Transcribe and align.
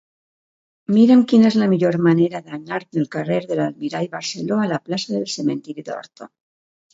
Mira'm 0.93 1.19
quina 1.33 1.49
és 1.51 1.57
la 1.63 1.67
millor 1.73 1.97
manera 2.07 2.41
d'anar 2.47 2.79
del 2.97 3.05
carrer 3.17 3.37
de 3.51 3.59
l'Almirall 3.61 4.09
Barceló 4.17 4.59
a 4.63 4.67
la 4.73 4.81
plaça 4.89 5.13
del 5.19 5.29
Cementiri 5.37 5.87
d'Horta. 5.93 6.31